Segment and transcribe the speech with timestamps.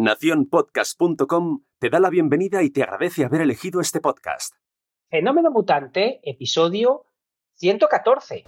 [0.00, 4.54] Naciónpodcast.com te da la bienvenida y te agradece haber elegido este podcast.
[5.10, 7.04] Fenómeno Mutante, episodio
[7.56, 8.44] 114.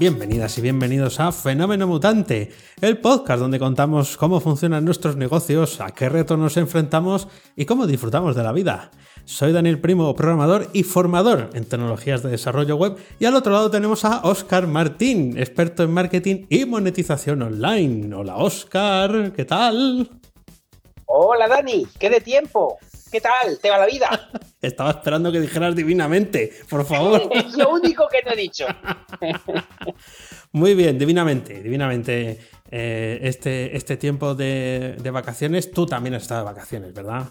[0.00, 2.50] Bienvenidas y bienvenidos a Fenómeno Mutante,
[2.80, 7.86] el podcast donde contamos cómo funcionan nuestros negocios, a qué retos nos enfrentamos y cómo
[7.86, 8.90] disfrutamos de la vida.
[9.24, 13.70] Soy Daniel Primo, programador y formador en tecnologías de desarrollo web y al otro lado
[13.70, 18.14] tenemos a Oscar Martín, experto en marketing y monetización online.
[18.14, 20.10] Hola Oscar, ¿qué tal?
[21.06, 22.78] Hola Dani, ¿qué de tiempo?
[23.12, 23.58] ¿Qué tal?
[23.60, 24.30] ¿Te va la vida?
[24.60, 27.28] Estaba esperando que dijeras divinamente, por favor.
[27.32, 28.66] es lo único que te he dicho.
[30.52, 32.38] Muy bien, divinamente, divinamente.
[32.74, 37.28] Eh, este, este tiempo de, de vacaciones, tú también has estado de vacaciones, ¿verdad?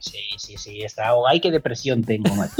[0.00, 1.12] Sí, sí, sí, está.
[1.28, 2.54] Ay, qué depresión tengo, macho.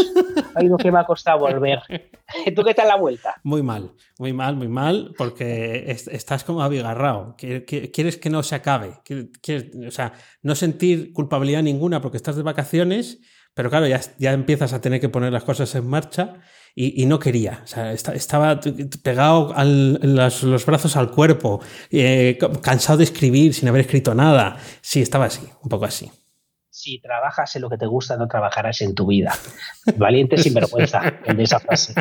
[0.55, 1.81] Ay, lo que me ha costado volver.
[2.55, 3.41] ¿Tú qué tal la vuelta?
[3.43, 7.35] Muy mal, muy mal, muy mal, porque estás como abigarrado.
[7.37, 9.01] Quieres que no se acabe.
[9.41, 13.21] Quieres, o sea, no sentir culpabilidad ninguna porque estás de vacaciones,
[13.55, 16.35] pero claro, ya, ya empiezas a tener que poner las cosas en marcha.
[16.73, 17.63] Y, no quería.
[17.65, 18.61] O sea, estaba
[19.03, 24.57] pegado los, brazos al cuerpo, eh, cansado de escribir sin haber escrito nada.
[24.81, 26.11] Sí, estaba así, un poco así
[26.81, 29.35] si trabajas en lo que te gusta, no trabajarás en tu vida.
[29.97, 31.95] Valiente sin vergüenza en esa frase.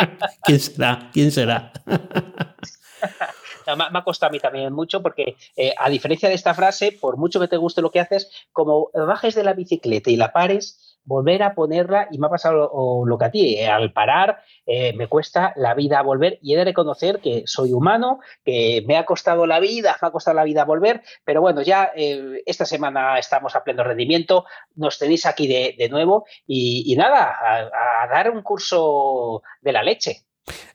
[0.44, 1.10] ¿Quién será?
[1.12, 1.72] ¿Quién será?
[3.76, 7.16] me, ha costado a mí también mucho porque, eh, a diferencia de esta frase, por
[7.16, 10.85] mucho que te guste lo que haces, como bajes de la bicicleta y la pares,
[11.06, 14.92] volver a ponerla y me ha pasado lo, que a ti, eh, al parar eh,
[14.92, 19.06] me cuesta la vida volver y he de reconocer que soy humano, que me ha
[19.06, 23.18] costado la vida, me ha costado la vida volver, pero bueno, ya eh, esta semana
[23.18, 29.42] estamos a pleno rendimiento, nos tenéis aquí de, nuevo y, nada, a dar un curso
[29.60, 30.25] de la leche.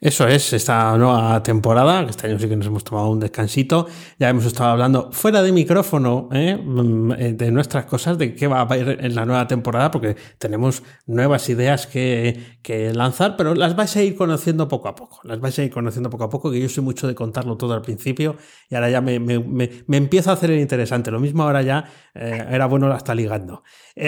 [0.02, 3.88] Eso es, esta nueva temporada, que este año sí que nos hemos tomado un descansito,
[4.20, 6.58] ya hemos estado hablando fuera de micrófono ¿eh?
[6.58, 10.18] Mm, eh, de nuestras cosas, de qué va a haber en la nueva temporada, porque
[10.40, 15.20] tenemos nuevas ideas que, que, lanzar, pero las vais a ir conociendo poco a poco,
[15.24, 17.74] las vais a ir conociendo poco a poco, que yo soy mucho de contarlo todo
[17.74, 18.36] al principio
[18.70, 21.86] y ahora ya me, me, me, empiezo a hacer el interesante, lo mismo ahora ya
[22.16, 23.64] eh, era bueno hasta ligando.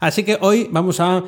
[0.00, 1.24] así que hoy vamos a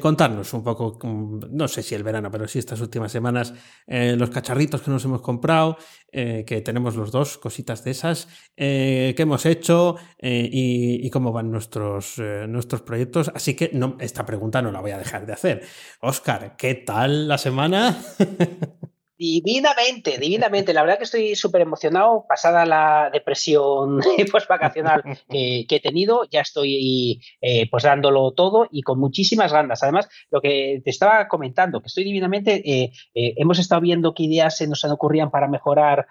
[0.00, 3.54] contarnos un poco mm, no sé si el verano, pero sí estas últimas semanas,
[3.86, 5.76] eh, los cacharritos que nos hemos comprado,
[6.12, 11.50] eh, que tenemos los dos, cositas de esas, eh, que hemos hecho y, cómo van
[11.50, 12.18] nuestros,
[12.48, 13.30] nuestros proyectos.
[13.34, 15.62] Así que no, esta pregunta no la voy a dejar de hacer.
[16.00, 18.00] Oscar, ¿qué tal la semana?
[19.20, 20.72] Divinamente, divinamente.
[20.72, 24.00] La verdad que estoy súper emocionado, pasada la depresión
[24.32, 29.82] post-vacacional que, he tenido, ya estoy eh, pues dándolo todo y con muchísimas ganas.
[29.82, 34.22] Además, lo que te estaba comentando, que estoy divinamente, eh, eh, hemos estado viendo qué
[34.22, 36.06] ideas se nos ocurrían para mejorar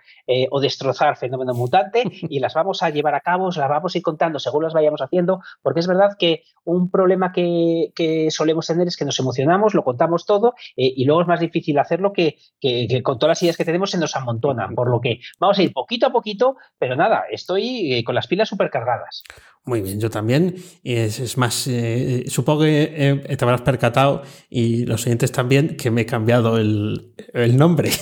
[0.52, 4.04] o destrozar fenómeno mutante y las vamos a llevar a cabo, las vamos a ir
[4.04, 7.92] contando según las vayamos haciendo, porque es verdad que un problema que,
[8.30, 12.14] solemos tener es que nos emocionamos, lo contamos todo y luego es más difícil hacerlo
[12.14, 15.58] que, que con todas las ideas que tenemos se nos amontonan, por lo que vamos
[15.60, 19.24] a ir poquito a poquito, pero nada, estoy eh, con las pilas súper cargadas.
[19.66, 20.56] Muy bien, yo también.
[20.84, 26.02] Es, es más, eh, supongo que te habrás percatado y los oyentes también que me
[26.02, 27.92] he cambiado el, el nombre.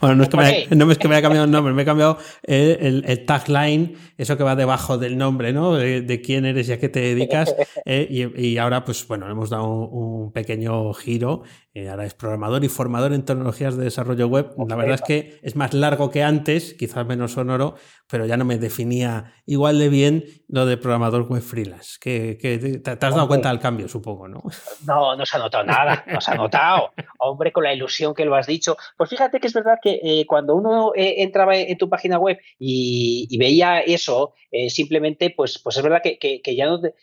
[0.00, 1.82] Bueno, no es, que me haya, no es que me haya cambiado el nombre, me
[1.82, 5.74] he cambiado el, el, tagline, eso que va debajo del nombre, ¿no?
[5.74, 7.54] De, quién eres y a qué te dedicas.
[7.86, 11.42] Eh, y, y, ahora, pues bueno, hemos dado un, pequeño giro.
[11.76, 14.54] Eh, ahora es programador y formador en tecnologías de desarrollo web.
[14.68, 17.74] La verdad es que es más largo que antes, quizás menos sonoro,
[18.08, 21.98] pero ya no me definía igual de bien lo de programador web freelance.
[22.00, 22.36] Que,
[22.80, 24.44] te, has dado cuenta del cambio, supongo, ¿no?
[24.86, 26.92] No, no se ha notado nada, no se ha notado.
[27.18, 28.76] Hombre, con la ilusión que lo has dicho.
[28.96, 32.38] Pues fíjate que es verdad que eh, cuando uno eh, entraba en tu página web
[32.56, 34.34] y, veía eso,
[34.68, 36.94] simplemente, pues, pues es verdad que, ya, no te,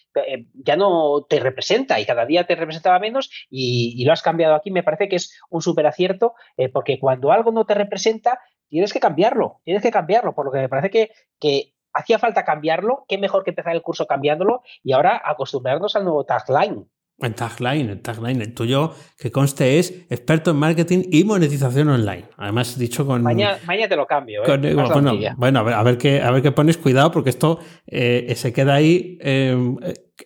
[0.54, 4.72] ya no te representa y cada día te representaba menos y, lo has cambiado aquí.
[4.72, 6.34] Me parece que es un súper acierto
[6.74, 10.60] porque cuando algo no te representa, tienes que cambiarlo, tienes que cambiarlo, por lo que
[10.60, 14.94] me parece que, que hacía falta cambiarlo, qué mejor que empezar el curso cambiándolo y
[14.94, 16.88] ahora acostumbrarnos al nuevo tagline.
[17.20, 22.26] El tagline, el tagline, el tuyo que conste es experto en marketing y monetización online.
[22.38, 23.22] Además, dicho con.
[23.22, 24.44] Mañana, te lo cambio.
[24.44, 24.74] ¿eh?
[24.74, 26.78] bueno, bueno, a ver, a ver, qué, a ver qué pones.
[26.78, 29.20] Cuidado, porque esto eh, se queda ahí.
[29.22, 29.56] Eh,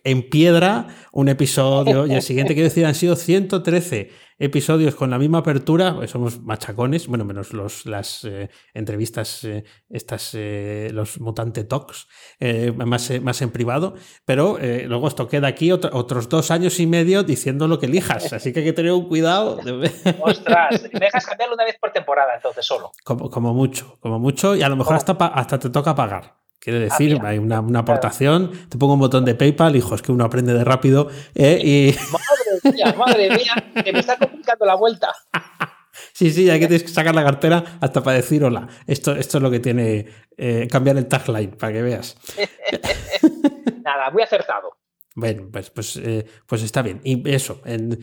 [0.04, 5.18] en piedra un episodio y el siguiente, quiero decir, han sido 113 episodios con la
[5.18, 11.20] misma apertura, pues somos machacones, bueno, menos los, las eh, entrevistas, eh, estas, eh, los
[11.20, 12.06] mutante talks,
[12.74, 13.94] más, más en privado,
[14.24, 18.52] pero luego esto queda aquí otros dos años y medio diciendo lo que elijas, así
[18.52, 19.58] que hay que tener un cuidado.
[20.20, 22.92] Ostras, me dejas cambiarlo una vez por temporada, entonces solo.
[23.04, 26.45] Como, como mucho, como mucho, y a lo mejor hasta, hasta te toca pagar.
[26.66, 30.10] Quiere ah, decir, hay una, aportación, te pongo un botón de PayPal, hijo, es que
[30.10, 31.08] uno aprende de rápido.
[31.32, 31.94] y...
[32.10, 35.12] Madre mía, madre mía, que me está complicando la vuelta.
[36.12, 38.68] Sí, sí, hay que sacar la cartera hasta para decir hola.
[38.86, 42.16] Esto, esto es lo que tiene eh, cambiar el tagline, para que veas.
[43.82, 44.76] Nada, muy acertado.
[45.16, 47.00] Bueno, pues, pues, eh, pues está bien.
[47.02, 47.62] Y eso,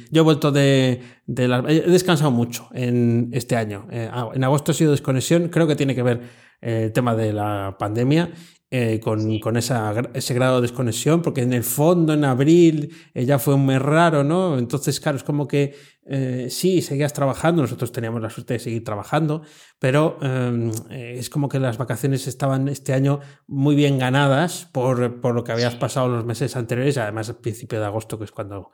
[0.09, 3.87] yo he vuelto de, de He descansado mucho en este año.
[3.91, 6.21] Eh, ah, en agosto ha sido desconexión, creo que tiene que ver
[6.59, 8.31] el tema de la pandemia
[8.71, 13.23] eh, con, con esa, ese grado de desconexión, porque en el fondo en abril eh,
[13.23, 14.57] ya fue un mes raro, ¿no?
[14.57, 15.75] Entonces, claro, es como que
[16.05, 19.43] eh, sí, seguías trabajando, nosotros teníamos la suerte de seguir trabajando,
[19.79, 25.33] pero em, es como que las vacaciones estaban este año muy bien ganadas por, por
[25.35, 28.71] lo que habías pasado los meses anteriores, además al principio de agosto, que es cuando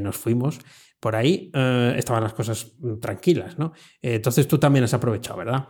[0.00, 0.60] nos fuimos.
[0.98, 1.52] Por ahí
[1.96, 2.72] estaban las cosas
[3.02, 3.74] tranquilas, ¿no?
[4.00, 5.68] entonces tú también has aprovechado, ¿verdad?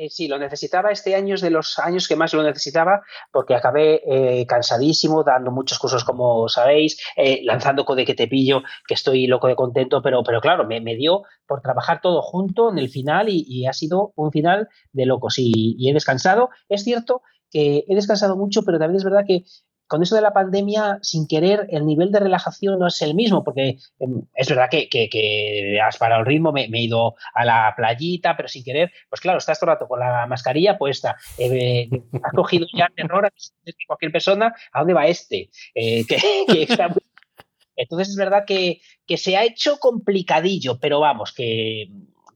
[0.00, 0.90] Eh, sí, lo necesitaba.
[0.90, 5.50] Este año es de los años que más lo necesitaba porque acabé eh, cansadísimo, dando
[5.50, 10.00] muchos cursos, como sabéis, eh, lanzando Code que te pillo, que estoy loco de contento,
[10.00, 14.14] pero, pero claro, me, dio por trabajar todo junto en el final y, ha sido
[14.16, 15.34] un final de locos.
[15.38, 16.48] y he descansado.
[16.70, 17.20] Es cierto
[17.50, 19.44] que he descansado mucho, pero también es verdad que
[19.90, 23.42] con eso de la pandemia, sin querer, el nivel de relajación no es el mismo,
[23.42, 28.36] porque em, es verdad que, has parado el ritmo, me, he ido a la playita,
[28.36, 31.88] pero sin querer, pues claro, estás todo el rato con la mascarilla puesta, eh,
[32.22, 33.32] has cogido ya terror a
[33.88, 35.50] cualquier persona, ¿a dónde va este?
[35.74, 36.04] Eh,
[37.74, 41.88] entonces es verdad que, que se ha hecho complicadillo, pero vamos, que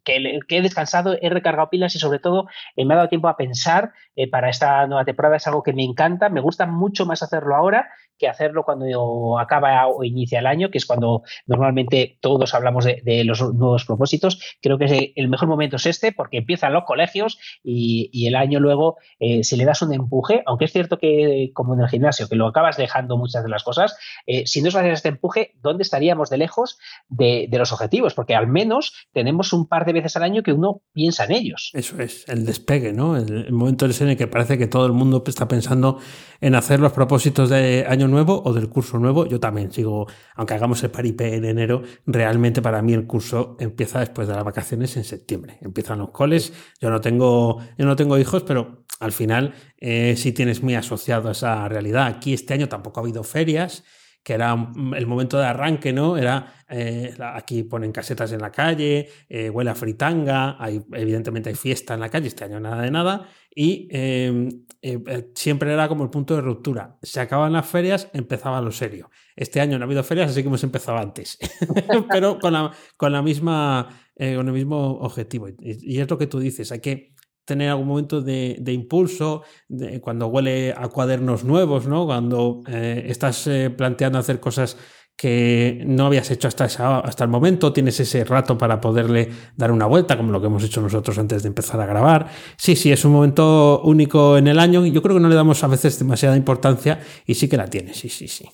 [0.04, 3.36] que, he descansado, he recargado pilas y sobre todo eh, me ha dado tiempo a
[3.36, 5.36] pensar eh, para esta nueva temporada.
[5.36, 9.86] Es algo que me encanta, me gusta mucho más hacerlo ahora que hacerlo cuando acaba
[9.86, 14.40] o inicia el año, que es cuando normalmente todos hablamos de, los nuevos propósitos.
[14.60, 18.96] Creo que el mejor momento es este porque empiezan los colegios y, el año luego
[19.18, 22.36] eh, se le das un empuje, aunque es cierto que como en el gimnasio, que
[22.36, 23.96] lo acabas dejando muchas de las cosas,
[24.26, 26.78] eh, si no se hace este empuje, ¿dónde estaríamos de lejos
[27.08, 28.14] de, los objetivos?
[28.14, 31.70] Porque al menos tenemos un par de veces al año que uno piensa en ellos.
[31.74, 33.16] Eso es, el despegue, ¿no?
[33.16, 35.98] El, momento en el que parece que todo el mundo está pensando
[36.40, 39.26] en hacer los propósitos de año nuevo o del curso nuevo.
[39.26, 44.00] Yo también sigo, aunque hagamos el paripé en enero, realmente para mí el curso empieza
[44.00, 45.58] después de las vacaciones en septiembre.
[45.60, 46.52] Empiezan los coles.
[46.80, 51.28] Yo no tengo, yo no tengo hijos, pero al final eh, sí tienes muy asociado
[51.28, 52.06] a esa realidad.
[52.06, 53.84] Aquí este año tampoco ha habido ferias
[54.24, 54.56] que era
[54.96, 56.16] el momento de arranque, ¿no?
[56.16, 61.54] Era, eh, aquí ponen casetas en la calle, eh, huele a fritanga, hay, evidentemente hay
[61.54, 64.48] fiesta en la calle, este año nada de nada, y em,
[64.80, 66.96] eh, siempre era como el punto de ruptura.
[67.02, 69.10] Se acaban las ferias, empezaba lo serio.
[69.36, 71.38] Este año no ha habido ferias, así que hemos empezado antes,
[72.10, 75.48] pero con la, con la misma, con el mismo objetivo.
[75.58, 77.13] y es lo que tú dices, hay que
[77.44, 79.42] tener algún momento de, impulso,
[80.00, 82.06] cuando huele a cuadernos nuevos, ¿no?
[82.06, 84.76] Cuando eh, estás eh, planteando hacer cosas
[85.16, 89.86] que no habías hecho hasta, hasta el momento, tienes ese rato para poderle dar una
[89.86, 92.26] vuelta, como lo que hemos hecho nosotros antes de empezar a grabar.
[92.56, 95.36] Sí, sí, es un momento único en el año y yo creo que no le
[95.36, 98.48] damos a veces demasiada importancia y sí que la tiene, sí, sí, sí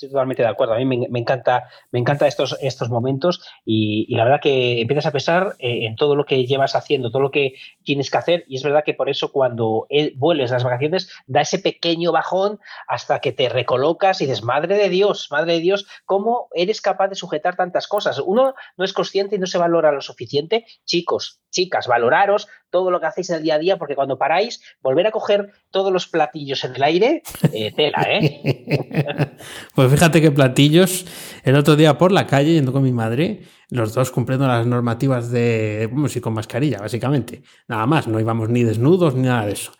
[0.00, 0.72] estoy totalmente de acuerdo.
[0.72, 5.12] A mí me, encanta, me encanta estos, estos momentos y, la verdad que empiezas a
[5.12, 8.56] pensar eh, en todo lo que llevas haciendo, todo lo que tienes que hacer y
[8.56, 9.86] es verdad que por eso cuando
[10.16, 12.58] vuelves las vacaciones da ese pequeño bajón
[12.88, 17.08] hasta que te recolocas y dices, madre de Dios, madre de Dios, ¿cómo eres capaz
[17.08, 18.18] de sujetar tantas cosas?
[18.18, 20.64] Uno no es consciente y no se valora lo suficiente.
[20.84, 24.62] Chicos, chicas, valoraros todo lo que hacéis en el día a día porque cuando paráis,
[24.80, 27.22] volver a coger todos los platillos en el aire,
[27.52, 28.40] eh, tela, ¿eh?
[29.74, 31.06] Pues fíjate que platillos,
[31.42, 35.30] el otro día por la calle, yendo con mi madre, los dos cumpliendo las normativas
[35.30, 37.42] de, vamos, y con mascarilla, básicamente.
[37.68, 39.72] Nada más, no íbamos ni desnudos ni nada de eso.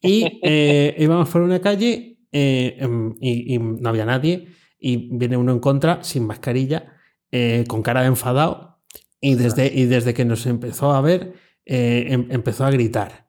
[0.00, 4.48] Y eh, íbamos por una calle eh, em, y, no había nadie
[4.78, 6.94] y viene uno en contra, sin mascarilla,
[7.30, 8.80] eh, con cara de enfadado
[9.20, 11.34] y desde, y desde que nos empezó a ver,
[11.64, 13.27] em, empezó a gritar.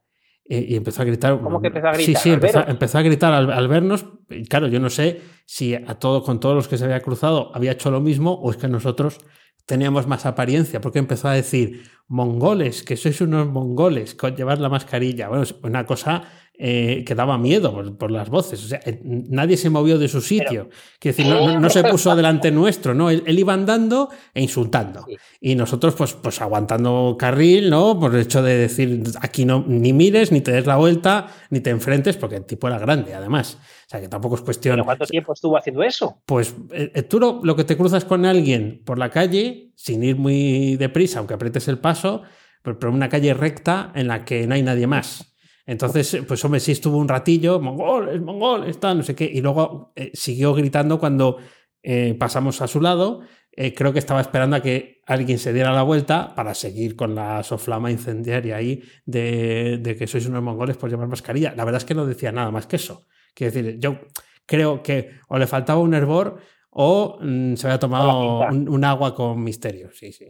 [0.51, 1.39] Y empezó a gritar.
[1.39, 2.06] ¿Cómo que empezó a gritar?
[2.06, 4.08] Sí, sí, empezó, a gritar al, vernos.
[4.32, 7.51] Y claro, yo no sé si a todo, con todos los que se había cruzado
[7.53, 9.20] había hecho lo mismo o es que nosotros
[9.68, 14.70] teníamos más apariencia, porque empezó a decir, mongoles, que sois unos mongoles, con llevar la
[14.70, 15.29] mascarilla.
[15.29, 16.24] Bueno, una cosa
[16.61, 18.61] eh, que daba miedo por, las voces.
[18.65, 20.67] O sea, eh, nadie se movió de su sitio.
[20.99, 23.09] Quiero decir, no, se puso delante nuestro, ¿no?
[23.09, 25.05] Él, iba andando e insultando.
[25.39, 27.97] Y nosotros, pues, pues aguantando carril, ¿no?
[27.97, 31.61] Por el hecho de decir, aquí no, ni mires, ni te des la vuelta, ni
[31.61, 33.57] te enfrentes, porque el tipo era grande, además.
[33.87, 34.75] O sea, que tampoco es cuestión.
[34.75, 36.21] ¿Pero cuánto tiempo estuvo haciendo eso?
[36.25, 40.75] Pues eh, tú lo, que te cruzas con alguien por la calle, sin ir muy
[40.75, 42.23] deprisa, aunque aprietes el paso,
[42.61, 45.28] pero, pero una calle recta en la que no hay nadie más.
[45.69, 49.93] Entonces, pues hombre, sí estuvo un ratillo, mongol, mongol, está, no sé qué, y luego
[49.95, 51.38] eh, siguió gritando cuando
[51.83, 53.21] eh, pasamos a su lado.
[53.51, 57.13] Eh, creo que estaba esperando a que alguien se diera la vuelta para seguir con
[57.13, 61.53] la soflama incendiaria ahí de, que sois unos mongoles por llevar mascarilla.
[61.55, 63.05] La verdad es que no decía nada más que eso.
[63.35, 63.99] Quiero decir, yo
[64.47, 66.39] creo que o le faltaba un hervor
[66.71, 69.91] o mm, se había tomado un, agua con misterio.
[69.93, 70.29] Sí, sí.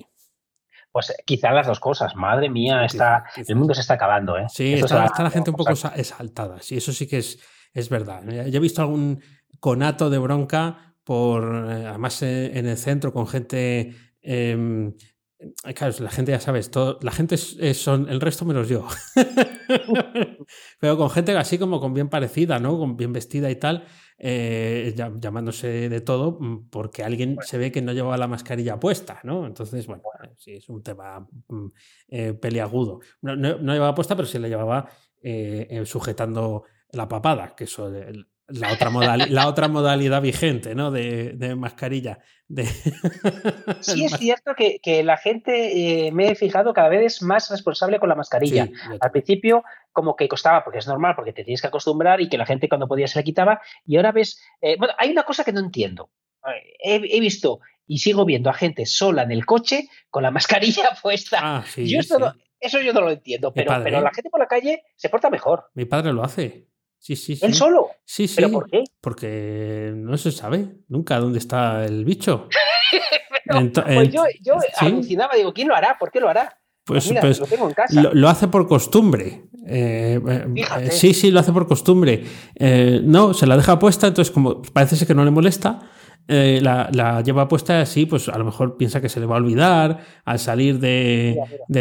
[0.92, 2.16] Pues quizá las dos cosas.
[2.16, 4.38] Madre mía, está, el mundo se está acabando.
[4.38, 4.46] ¿eh?
[4.50, 6.62] Sí, está, la gente un poco exaltada.
[6.62, 7.40] Sí, eso sí que es,
[7.74, 8.24] es verdad.
[8.28, 9.22] Yo he visto algún
[9.60, 13.96] conato de bronca por, eh, además eh, en el centro con gente...
[14.22, 14.94] Em,
[15.76, 18.88] claro, la gente ya sabes, todo, la gente son el resto menos yo.
[20.80, 22.78] Pero con gente así como con bien parecida, ¿no?
[22.78, 23.86] Con bien vestida y tal.
[24.22, 29.22] Eh, llamándose de todo mm, porque alguien se ve que no llevaba la mascarilla puesta,
[29.24, 29.48] ¿no?
[29.48, 31.68] Entonces, bueno, eh, sí, es un tema mm,
[32.10, 33.00] eh, peliagudo.
[33.22, 34.90] No, no, llevaba puesta, pero sí la llevaba
[35.86, 37.92] sujetando la papada, que eso,
[38.50, 40.92] la otra, la otra modalidad vigente, ¿no?
[40.92, 42.20] De, mascarilla.
[42.48, 42.66] De
[43.82, 48.10] sí, es cierto que, la gente, me he fijado, cada vez es más responsable con
[48.10, 48.68] la mascarilla.
[49.00, 52.38] Al principio como que costaba, porque es normal, porque te tienes que acostumbrar y que
[52.38, 53.62] la gente cuando podía se la quitaba.
[53.86, 56.10] Y ahora ves, eh, bueno, hay una cosa que no entiendo.
[56.82, 61.40] He, visto y sigo viendo a gente sola en el coche con la mascarilla puesta.
[61.42, 62.00] Ah, yo
[62.62, 65.70] eso yo no lo entiendo, pero, pero la gente por la calle se porta mejor.
[65.76, 66.68] Mi padre lo hace.
[67.00, 67.46] Sí, sí, sí.
[67.46, 67.88] ¿Él solo?
[68.06, 68.36] Sí, sí.
[68.36, 68.84] ¿Pero por qué?
[69.02, 72.48] Porque no se sabe nunca dónde está el bicho.
[73.46, 75.98] pues yo, yo alucinaba, digo, ¿quién lo hará?
[75.98, 76.60] ¿Por qué lo hará?
[76.86, 78.02] Pues, pues, pues lo, tengo en casa.
[78.14, 79.44] lo, hace por costumbre.
[79.68, 82.24] Eh, eh, sí, sí, lo hace por costumbre.
[82.56, 85.82] Eh, no, se la deja puesta, entonces como parece ser que no le molesta,
[86.28, 89.40] eh, la, lleva puesta así, pues a lo mejor piensa que se le va a
[89.40, 91.36] olvidar al salir de,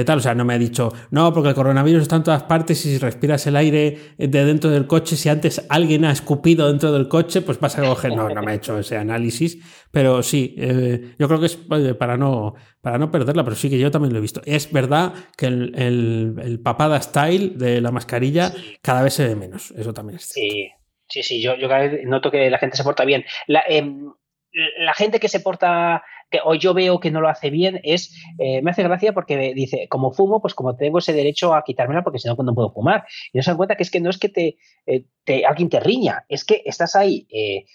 [0.07, 0.19] tal.
[0.19, 2.93] O sea, no me ha dicho, no, porque el coronavirus está en todas partes y
[2.93, 7.09] si respiras el aire de dentro del coche, si antes alguien ha escupido dentro del
[7.09, 8.17] coche, pues vas a coger.
[8.17, 9.59] No, no me ha hecho ese análisis,
[9.91, 13.69] pero sí, eh, yo creo que es eh, para no, para no perderla, pero sí
[13.69, 14.41] que yo también lo he visto.
[14.47, 19.93] Es verdad que el, papada style de la mascarilla cada vez se ve menos, eso
[19.93, 20.71] también es Sí.
[21.11, 23.25] Sí, sí, yo, yo cada vez noto que la gente se porta bien.
[23.47, 24.13] La, em,
[24.53, 28.15] la gente que se porta, que, o yo veo que no lo hace bien, es,
[28.39, 32.03] eh, me hace gracia porque dice, como fumo, pues como tengo ese derecho a quitármela
[32.03, 33.05] porque si no, no puedo fumar.
[33.33, 35.69] Y no se dan cuenta que es que no es que te, eh, te alguien
[35.69, 37.27] te riña, es que estás ahí.
[37.31, 37.67] Eh,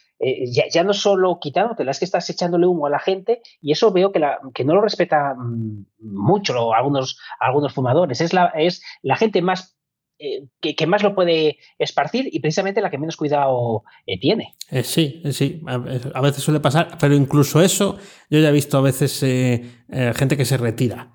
[0.71, 4.13] ya, no solo quitándote, es que estás echándole humo a la gente y eso veo
[4.13, 8.21] que, la, que no lo respeta mm, mucho algunos, algunos fumadores.
[8.21, 9.77] Es la, es la gente más
[10.23, 14.55] eh, que, más lo puede esparcir y precisamente la que menos cuidado eh, tiene.
[14.71, 17.97] Eh, sí, sí, a, veces suele pasar, pero incluso eso,
[18.29, 21.11] yo ya he visto a veces gente que se retira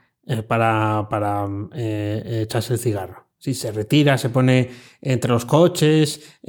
[0.46, 3.27] para, para echarse el cigarro.
[3.38, 4.68] Si se retira, se pone
[5.00, 6.40] entre los coches,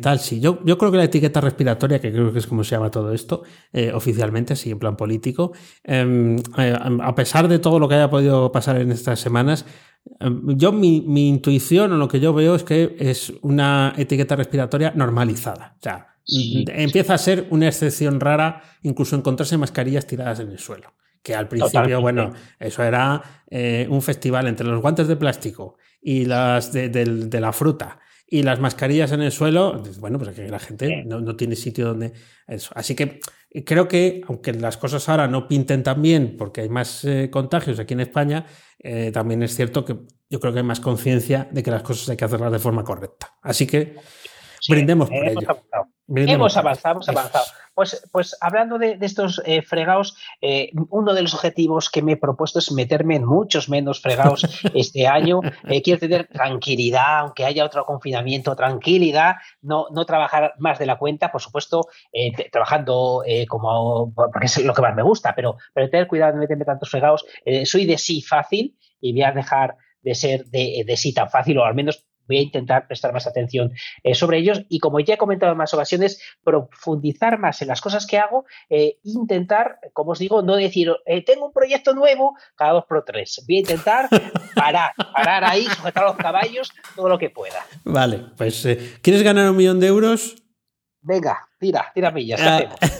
[0.00, 0.20] tal.
[0.20, 2.90] Sí, yo, yo creo que la etiqueta respiratoria, que creo que es como se llama
[2.90, 3.42] todo esto,
[3.94, 8.80] oficialmente, así en plan político, em, a pesar de todo lo que haya podido pasar
[8.80, 9.66] en estas semanas,
[10.20, 14.92] Em, yo, mi, intuición o lo que yo veo es que es una etiqueta respiratoria
[14.94, 15.74] normalizada.
[15.78, 20.94] O sea, empieza a ser una excepción rara incluso encontrarse mascarillas tiradas en el suelo.
[21.22, 25.76] Que al principio, bueno, eso era eh, un festival entre los guantes de plástico
[26.06, 27.98] y las de, la fruta
[28.28, 32.12] y las mascarillas en el suelo, bueno, pues que la gente no, tiene sitio donde
[32.46, 32.70] eso.
[32.76, 33.18] Así que
[33.64, 37.80] creo que, aunque las cosas ahora no pinten tan bien porque hay más eh, contagios
[37.80, 38.46] aquí en España,
[38.78, 39.96] eh, también es cierto que
[40.30, 42.84] yo creo que hay más conciencia de que las cosas hay que hacerlas de forma
[42.84, 43.34] correcta.
[43.42, 43.96] Así que
[44.68, 45.40] brindemos por ello.
[46.08, 47.44] Hemos avanzado, hemos avanzado.
[47.74, 52.16] Pues, pues hablando de, estos eh, fregados, eh, uno de los objetivos que me he
[52.16, 55.40] propuesto es meterme en muchos menos fregados este año.
[55.84, 61.30] quiero tener tranquilidad, aunque haya otro confinamiento, tranquilidad, no, no trabajar más de la cuenta,
[61.30, 61.82] por supuesto,
[62.50, 66.64] trabajando como, porque es lo que más me gusta, pero, pero tener cuidado de meterme
[66.64, 67.26] tantos fregados.
[67.64, 71.64] soy de sí fácil y voy a dejar de ser de, sí tan fácil, o
[71.64, 75.18] al menos voy a intentar prestar más atención eh, sobre ellos y como ya he
[75.18, 80.18] comentado en más ocasiones, profundizar más en las cosas que hago, e intentar, como os
[80.18, 83.44] digo, no decir, eh, tengo un proyecto nuevo cada dos por tres.
[83.46, 84.08] Voy a intentar
[84.54, 87.66] parar, parar ahí, sujetar los caballos, todo lo que pueda.
[87.84, 88.66] Vale, pues
[89.02, 90.45] ¿quieres ganar un millón de euros?
[91.06, 92.90] Venga, tira, tira millas, ¿qué ah.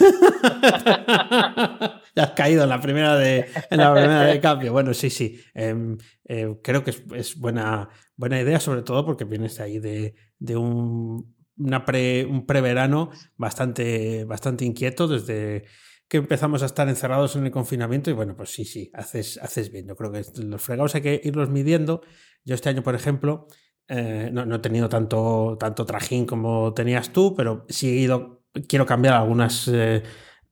[2.15, 4.73] ya has caído en la primera de, en la primera de cambio.
[4.73, 5.41] Bueno, sí, sí.
[5.55, 10.57] Em, eh, creo que es, buena, buena idea, sobre todo porque vienes ahí de, de
[10.57, 15.65] un, una pre, un preverano bastante, bastante inquieto desde
[16.07, 19.73] que empezamos a estar encerrados en el confinamiento y bueno, pues sí, sí, haces, haces
[19.73, 19.89] bien.
[19.89, 22.03] Yo creo que los fregados hay que irlos midiendo.
[22.45, 23.49] Yo este año, por ejemplo,
[23.88, 28.85] eh, no, he tenido tanto, tanto trajín como tenías tú, pero sí he ido, quiero
[28.85, 30.02] cambiar algunas eh,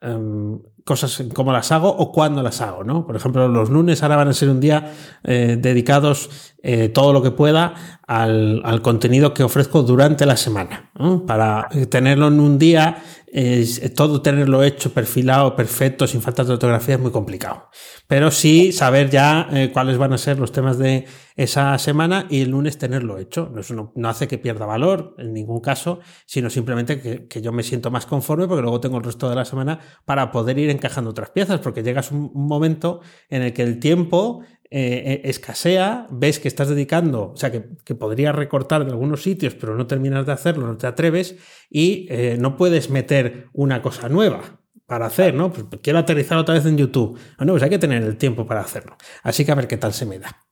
[0.01, 3.07] em, cosas en cómo las hago o cuándo las hago, ¿no?
[3.07, 4.93] Por ejemplo, los lunes ahora van a ser un día
[5.25, 6.53] eh, dedicados
[6.95, 7.75] todo lo que pueda
[8.07, 10.91] al, al, contenido que ofrezco durante la semana,
[11.27, 13.03] para tenerlo en un día
[13.35, 17.69] es, todo tenerlo hecho, perfilado, perfecto, sin falta de ortografía es muy complicado.
[18.07, 22.43] Pero sí saber ya eh, cuáles van a ser los temas de esa semana y
[22.43, 23.53] el lunes tenerlo hecho.
[23.59, 27.91] Eso no, hace que pierda valor en ningún caso, sino simplemente que, yo me siento
[27.91, 31.31] más conforme porque luego tengo el resto de la semana para poder ir encajando otras
[31.31, 33.01] piezas, porque llegas un momento
[33.31, 34.45] en el que el tiempo
[34.77, 39.23] eh, eh, escasea, ves que estás dedicando, o sea, que, que, podrías recortar de algunos
[39.23, 41.37] sitios, pero no terminas de hacerlo, no te atreves
[41.71, 45.53] y eh, no puedes meter una cosa nueva para hacer, ¿no?
[45.53, 47.17] Pues quiero aterrizar otra vez en YouTube.
[47.39, 48.97] Bueno, pues hay que tener el tiempo para hacerlo.
[49.23, 50.45] Así que a ver qué tal se me da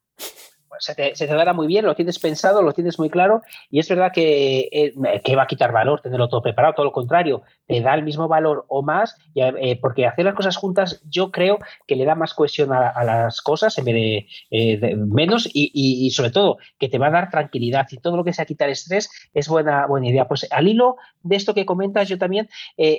[0.83, 4.11] se te, dará muy bien, lo tienes pensado, lo tienes muy claro y es verdad
[4.13, 7.95] que, eh, que va a quitar valor tenerlo todo preparado, todo lo contrario, te da
[7.95, 12.05] el mismo valor o más, eh, porque hacer las cosas juntas yo creo que le
[12.05, 16.89] da más cohesión a, las cosas en vez de, eh, menos y, sobre todo que
[16.89, 20.09] te va a dar tranquilidad y todo lo que sea quitar estrés es buena, buena
[20.09, 20.27] idea.
[20.27, 22.49] Pues al hilo de esto que comentas yo también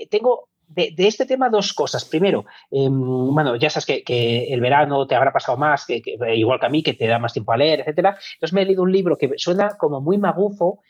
[0.10, 2.06] tengo de, este tema dos cosas.
[2.06, 4.04] Primero, em, bueno, ya sabes que,
[4.54, 6.02] el verano te habrá pasado más, que,
[6.36, 8.18] igual que a mí, que te da más tiempo a leer, etcétera.
[8.36, 10.82] Entonces me he leído un libro que suena como muy magufo,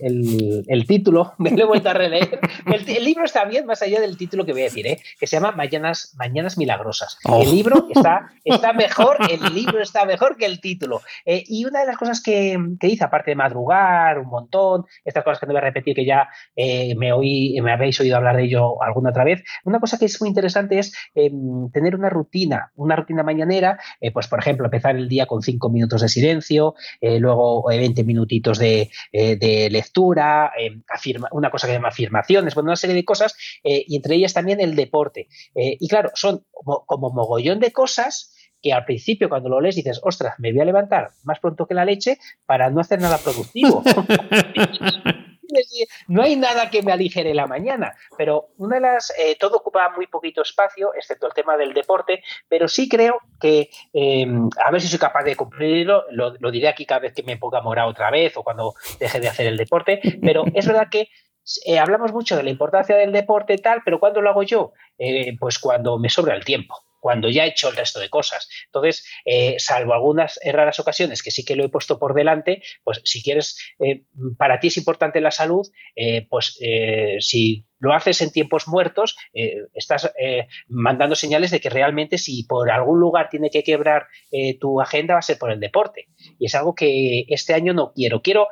[0.00, 2.40] el, título, me lo he vuelto a releer.
[2.66, 5.00] El, libro está bien, más allá del título que voy a decir, ¿eh?
[5.18, 7.18] que se llama Mañanas, Mañanas Milagrosas.
[7.24, 7.44] El oh.
[7.44, 11.00] libro está, está mejor, el libro está mejor que el título.
[11.24, 15.40] Eh, y una de las cosas que, dice, aparte de madrugar un montón, estas cosas
[15.40, 18.44] que no voy a repetir, que ya eh, me, oí, me habéis oído hablar de
[18.44, 19.27] ello alguna otra vez.
[19.64, 24.12] Una cosa que es muy interesante es em, tener una rutina, una rutina mañanera, eh,
[24.12, 28.04] pues por ejemplo, empezar el día con cinco minutos de silencio, eh, luego 20 eh,
[28.04, 28.90] minutitos de,
[29.70, 30.82] lectura, em,
[31.32, 34.60] una cosa que se llama afirmaciones, bueno, una serie de cosas, y entre ellas también
[34.60, 35.28] el deporte.
[35.54, 36.44] y claro, son
[36.86, 40.64] como mogollón de cosas que al principio cuando lo lees dices, ostras, me voy a
[40.64, 43.82] levantar más pronto que la leche para no hacer nada productivo.
[46.06, 49.90] no hay nada que me aligere la mañana, pero una de las, eh, todo ocupa
[49.94, 54.80] muy poquito espacio, excepto el tema del deporte, pero sí creo que, em, a ver
[54.80, 58.10] si soy capaz de cumplirlo, lo, diré aquí cada vez que me ponga mora otra
[58.10, 61.08] vez o cuando deje de hacer el deporte, pero es verdad que
[61.64, 64.72] eh, hablamos mucho de la importancia del deporte tal, pero ¿cuándo lo hago yo?
[64.98, 68.48] Eh, pues cuando me sobra el tiempo cuando ya he hecho el resto de cosas.
[68.66, 73.00] Entonces, eh, salvo algunas raras ocasiones que sí que lo he puesto por delante, pues
[73.04, 74.04] si quieres, eh,
[74.36, 76.58] para ti es importante la salud, eh, pues
[77.20, 79.16] si lo haces en tiempos muertos,
[79.72, 80.12] estás
[80.66, 84.08] mandando señales de que realmente si por algún lugar tiene que quebrar
[84.58, 86.08] tu agenda va a ser por el deporte.
[86.38, 88.20] Y es algo que este año no quiero.
[88.20, 88.48] Quiero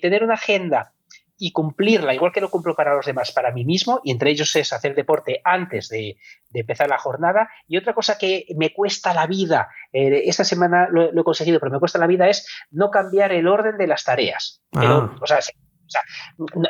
[0.00, 0.92] tener una agenda
[1.40, 4.54] y cumplirla, igual que lo cumplo para los demás, para mí mismo, y entre ellos
[4.56, 6.18] es hacer deporte antes de,
[6.52, 7.48] empezar la jornada.
[7.66, 11.72] Y otra cosa que me cuesta la vida, eh, esta semana lo, he conseguido, pero
[11.72, 14.60] me cuesta la vida, es no cambiar el orden de las tareas.
[14.72, 15.16] Ah.
[15.18, 15.40] o sea,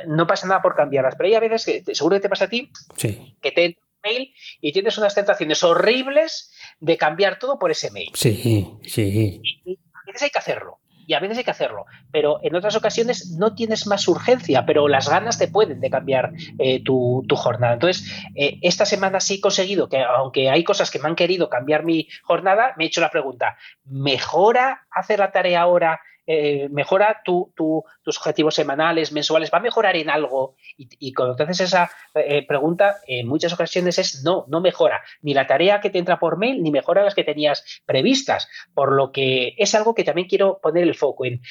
[0.07, 2.49] no, pasa nada por cambiarlas, pero hay a veces que seguro que te pasa a
[2.49, 8.11] ti, que te mail y tienes unas tentaciones horribles de cambiar todo por ese mail.
[8.15, 9.43] Sí, sí.
[9.65, 10.79] Y a veces hay que hacerlo
[11.11, 14.87] y a veces hay que hacerlo, pero en otras ocasiones no tienes más urgencia, pero
[14.87, 17.73] las ganas te pueden de cambiar eh, tu, jornada.
[17.73, 21.49] Entonces, eh, esta semana sí he conseguido que, aunque hay cosas que me han querido
[21.49, 26.01] cambiar mi jornada, me he hecho la pregunta, ¿mejora hacer la tarea ahora
[26.33, 30.55] eh, mejora tus objetivos semanales, mensuales, va a mejorar en algo.
[30.77, 35.35] Y, cuando te haces esa eh, pregunta, en muchas ocasiones es no, no mejora ni
[35.35, 38.49] la tarea que te entra por mail, ni mejora las que tenías previstas.
[38.75, 41.43] Por lo que es algo que también quiero poner el foco en.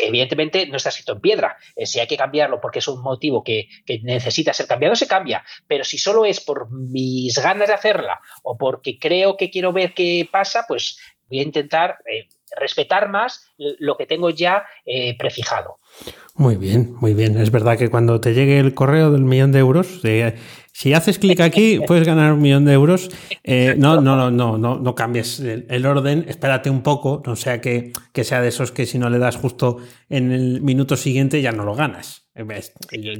[0.00, 1.56] evidentemente no está escrito en piedra.
[1.74, 3.66] Eh, si hay que cambiarlo porque es un motivo que,
[4.04, 5.42] necesita ser cambiado, se cambia.
[5.66, 9.94] Pero si solo es por mis ganas de hacerla o porque creo que quiero ver
[9.94, 10.96] qué pasa, pues
[11.28, 11.98] voy a intentar
[12.58, 15.78] respetar más lo que tengo ya eh, prefijado.
[16.34, 17.38] Muy bien, muy bien.
[17.38, 20.02] Es verdad que cuando te llegue el correo del millón de euros,
[20.78, 23.08] si haces clic aquí, puedes ganar un millón de euros.
[23.42, 26.26] Eh, no, no, no, no, no, cambies el, orden.
[26.28, 29.36] Espérate un poco, no sea que, que sea de esos que si no le das
[29.36, 29.78] justo
[30.10, 32.26] en el minuto siguiente ya no lo ganas.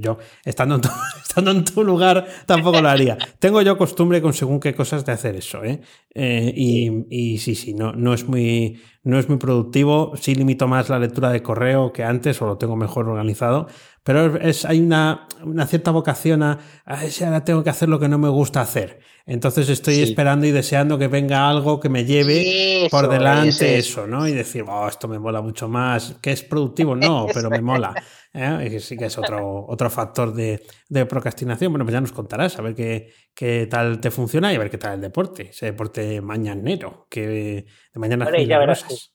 [0.02, 0.90] Yo, estando en, tu,
[1.26, 3.16] estando en tu lugar, tampoco lo haría.
[3.38, 5.80] Tengo yo costumbre con según qué cosas de hacer eso, ¿eh?
[6.14, 10.12] eh y, y, sí, sí, no, no, es muy, no es muy productivo.
[10.16, 13.68] Sí limito más la lectura de correo que antes, o lo tengo mejor organizado.
[14.06, 17.98] Pero es, hay una, una cierta vocación a, a si ahora tengo que hacer lo
[17.98, 19.00] que no me gusta hacer.
[19.26, 24.28] Entonces estoy esperando y deseando que venga algo que me lleve por delante eso, ¿no?
[24.28, 26.18] Y decir, oh, esto me mola mucho más.
[26.22, 26.94] ¿Que es productivo?
[26.94, 27.92] No, pero me mola.
[28.32, 28.78] ¿eh?
[28.78, 30.62] sí que es otro, otro factor de,
[31.08, 31.72] procrastinación.
[31.72, 34.70] Bueno, pues ya nos contarás a ver qué, qué, tal te funciona y a ver
[34.70, 38.28] qué tal el deporte, ese deporte mañanero, que de mañana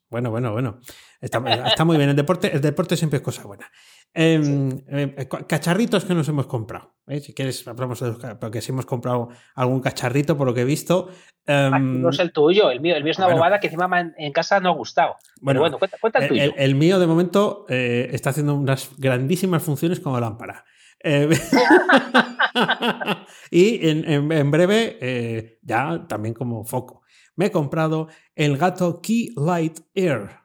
[0.09, 0.81] Bueno, bueno, bueno.
[1.21, 2.09] Está, está, muy bien.
[2.09, 3.71] El deporte, el deporte siempre es cosa buena.
[4.13, 6.95] Em, eh, cacharritos que nos hemos comprado.
[7.07, 7.21] ¿eh?
[7.21, 11.09] Si quieres, hablamos de porque si hemos comprado algún cacharrito, por lo que he visto.
[11.45, 14.33] Em, no es el tuyo, el mío, el mío es una bobada que encima en,
[14.33, 15.15] casa no ha gustado.
[15.39, 16.53] Bueno, bueno, cuenta, el tuyo.
[16.57, 20.65] El, mío, de momento, eh, está haciendo unas grandísimas funciones como lámpara.
[23.49, 27.01] y en, breve, ya también como foco.
[27.37, 30.41] Me he comprado el gato Key Light Air.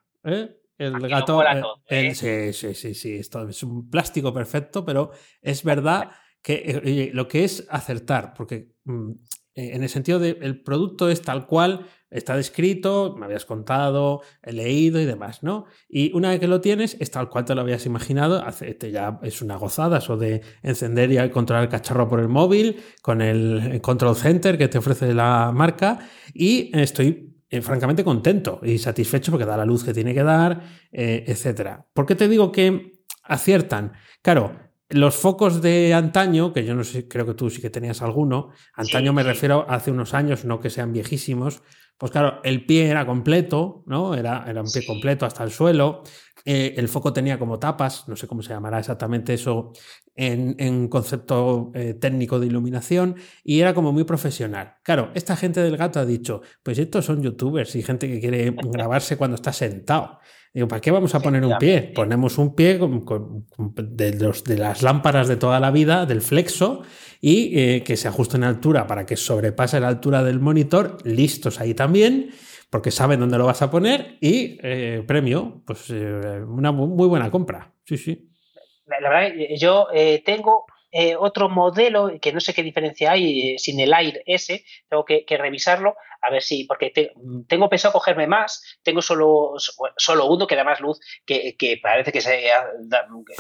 [0.79, 1.43] El gato.
[1.43, 2.15] Eh, ¿eh?
[2.15, 3.15] sí, sí, sí, sí.
[3.17, 5.11] Esto es un plástico perfecto, pero
[5.41, 6.11] es verdad
[6.43, 9.13] que eh, lo que es acertar, porque mm,
[9.55, 14.53] en el sentido de el producto es tal cual, está descrito, me habías contado, he
[14.53, 15.65] leído y demás, ¿no?
[15.89, 18.45] Y una vez que lo tienes, es tal cual te lo habías imaginado,
[18.93, 23.23] ya es una gozada eso de encender y controlar el cacharro por el móvil, con
[23.23, 25.99] el control center que te ofrece la marca,
[26.35, 30.63] y estoy eh, francamente contento y satisfecho porque da la luz que tiene que dar,
[30.91, 31.81] eh, etc.
[31.93, 33.93] ¿Por qué te digo que aciertan?
[34.23, 34.57] Claro,
[34.89, 38.51] los focos de antaño, que yo no sé, creo que tú sí que tenías alguno,
[38.75, 41.63] antaño me refiero a hace unos años, no que sean viejísimos,
[41.99, 44.15] pues claro, el pie era completo, ¿no?
[44.15, 46.03] Era, era un pie completo hasta el suelo.
[46.45, 49.73] Eh, el foco tenía como tapas, no sé cómo se llamará exactamente eso
[50.17, 54.77] en, concepto eh, técnico de iluminación, y era como muy profesional.
[54.83, 58.55] Claro, esta gente del gato ha dicho, pues estos son youtubers y gente que quiere
[58.73, 60.19] grabarse cuando está sentado.
[60.57, 61.93] Digo, ¿para qué vamos a poner un pie?
[61.95, 66.81] Ponemos un pie de, los, de, las lámparas de toda la vida, del flexo,
[67.21, 71.61] y eh, que se ajuste en altura para que sobrepase la altura del monitor, listos
[71.61, 72.31] ahí también,
[72.71, 77.31] porque saben dónde lo vas a poner, y eh, premio, pues eh, una muy buena
[77.31, 77.75] compra.
[77.85, 78.31] Sí, sí.
[78.87, 79.89] La verdad, yo
[80.25, 80.67] tengo
[81.19, 85.37] otro modelo que no sé qué diferencia hay sin el Air S, tengo que, que
[85.37, 85.97] revisarlo,
[86.27, 86.93] a ver si, porque
[87.49, 89.55] tengo pensado cogerme más, tengo solo,
[89.97, 92.49] solo uno que da más luz, que, parece que se,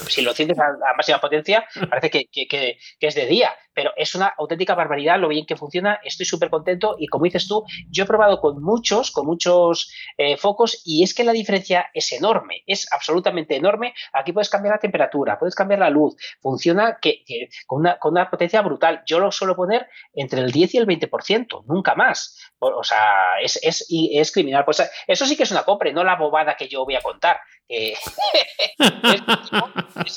[0.08, 4.74] si lo sientes a, máxima potencia, parece que, es de día, pero es una auténtica
[4.74, 8.40] barbaridad lo bien que funciona, estoy súper contento y como dices tú, yo he probado
[8.40, 13.54] con muchos, con muchos eh, focos y es que la diferencia es enorme, es absolutamente
[13.54, 17.22] enorme, aquí puedes cambiar la temperatura, puedes cambiar la luz, funciona que,
[17.66, 20.86] con, una, con una potencia brutal, yo lo suelo poner entre el 10 y el
[20.86, 24.64] 20%, nunca más o sea, es, es, es, criminal.
[24.64, 27.38] Pues eso sí que es una compra no la bobada que yo voy a contar.
[27.68, 28.00] eso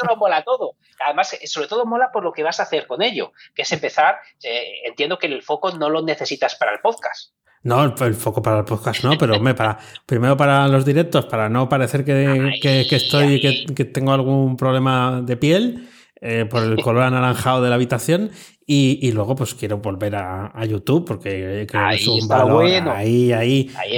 [0.06, 0.76] no mola todo.
[1.06, 4.18] Además, sobre todo mola por lo que vas a hacer con ello, que es empezar.
[4.44, 7.34] Eh, entiendo que el foco no lo necesitas para el podcast.
[7.62, 11.68] No, el foco para el podcast no, pero para, primero para los directos, para no
[11.68, 15.90] parecer que, que, que estoy, que, que tengo algún problema de piel.
[16.22, 18.32] Eh, por el color anaranjado de la habitación
[18.66, 23.72] y, luego pues quiero volver a, YouTube porque creo que es un valor ahí, ahí,
[23.78, 23.98] ahí,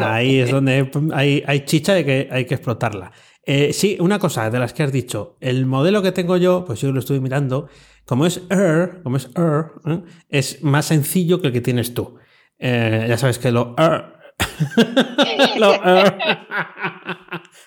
[0.00, 3.12] ahí es donde hay, hay, chicha de que hay que explotarla.
[3.46, 6.80] Eh, sí, una cosa de las que has dicho, el modelo que tengo yo, pues
[6.80, 7.68] yo lo estoy mirando,
[8.04, 10.02] como es Air, como es Air, ¿eh?
[10.28, 12.18] es más sencillo que el que tienes tú.
[12.58, 14.22] ya sabes que lo Air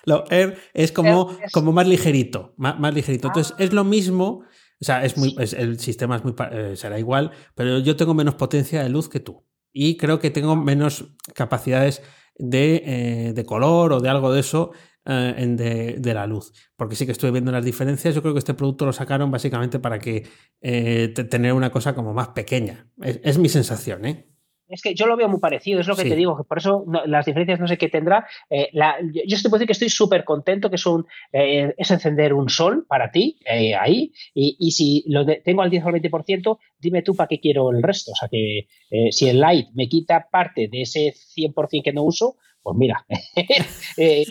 [0.04, 0.58] lo, air.
[0.74, 3.28] es como, como más ligerito, más, ligerito.
[3.28, 4.44] Entonces es lo mismo,
[4.80, 8.34] o sea, es muy, el sistema es muy, eh, será igual, pero yo tengo menos
[8.34, 9.44] potencia de luz que tú.
[9.72, 12.02] Y creo que tengo menos capacidades
[12.38, 16.52] de, eh, de color o de algo de eso eh, de, de, la luz.
[16.76, 18.14] Porque sí que estoy viendo las diferencias.
[18.14, 20.24] Yo creo que este producto lo sacaron básicamente para que
[20.60, 22.86] tener una cosa como más pequeña.
[23.02, 24.26] Es, es mi sensación, ¿eh?
[24.68, 26.84] Es que yo lo veo muy parecido, es lo que te digo, que por eso
[27.06, 28.26] las diferencias no sé qué tendrá.
[28.50, 32.34] Eh, yo estoy puedo decir que estoy súper contento, que es, un, eh, es encender
[32.34, 36.58] un sol para ti eh, ahí, y, si lo tengo al 10 o al 20%,
[36.78, 38.12] dime tú para qué quiero el resto.
[38.12, 38.66] O sea que
[39.10, 43.06] si el light me quita parte de ese 100% que no uso, pues mira,
[43.96, 44.24] eh,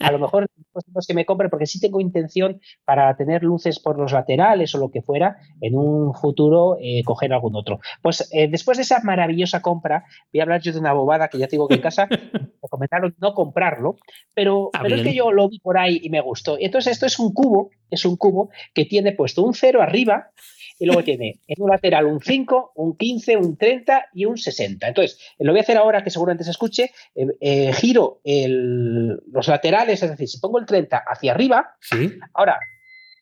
[0.00, 0.46] a lo mejor
[0.94, 4.78] los que me compre, porque sí tengo intención para tener luces por los laterales o
[4.78, 7.80] lo que fuera, en un futuro eh, coger algún otro.
[8.00, 11.36] Pues eh, después de esa maravillosa compra, voy a hablar yo de una bobada que
[11.36, 13.96] ya tengo que en casa, me comentaron no comprarlo,
[14.32, 16.56] pero, ah, pero es que yo lo vi por ahí y me gustó.
[16.58, 20.30] Entonces esto es un cubo, es un cubo que tiene puesto un cero arriba
[20.78, 24.88] y luego tiene en un lateral un 5, un 15, un 30 y un 60.
[24.88, 30.02] Entonces, lo voy a hacer ahora que seguramente se escuche, eh, eh, giro los laterales,
[30.02, 32.12] es decir, si pongo el 30 hacia arriba, ¿Sí?
[32.34, 32.58] ahora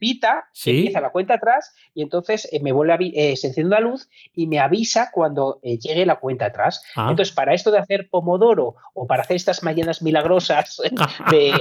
[0.00, 4.46] pita, empieza la cuenta atrás y entonces eh, me vuelve se enciende la luz y
[4.48, 6.82] me avisa cuando llegue la cuenta atrás.
[6.94, 7.08] Ah.
[7.08, 10.82] Entonces, para esto de hacer pomodoro o para hacer estas mañanas milagrosas,
[11.30, 11.54] de,